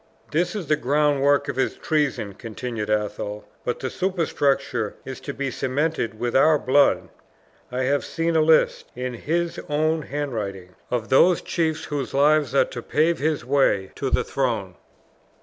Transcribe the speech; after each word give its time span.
"This 0.31 0.55
is 0.55 0.65
the 0.65 0.75
groundwork 0.75 1.47
of 1.47 1.57
his 1.57 1.75
treason," 1.75 2.33
continued 2.33 2.89
Athol; 2.89 3.47
"but 3.63 3.79
the 3.81 3.91
superstructure 3.91 4.95
is 5.05 5.19
to 5.19 5.31
be 5.31 5.51
cemented 5.51 6.19
with 6.19 6.35
our 6.35 6.57
blood. 6.57 7.09
I 7.71 7.83
have 7.83 8.03
seen 8.03 8.35
a 8.35 8.41
list, 8.41 8.85
in 8.95 9.13
his 9.13 9.59
own 9.69 10.01
handwriting, 10.01 10.73
of 10.89 11.09
those 11.09 11.39
chiefs 11.43 11.85
whose 11.85 12.15
lives 12.15 12.55
are 12.55 12.65
to 12.65 12.81
pave 12.81 13.19
his 13.19 13.45
way 13.45 13.91
to 13.93 14.09
the 14.09 14.23
throne." 14.23 14.73